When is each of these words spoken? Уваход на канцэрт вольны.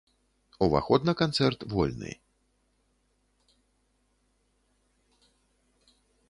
Уваход 0.67 1.01
на 1.09 1.13
канцэрт 1.19 1.59
вольны. 1.73 2.11